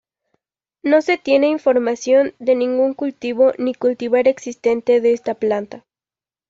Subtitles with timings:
[0.81, 5.85] No se tiene información de ningún cultivo ni cultivar existente de esta planta.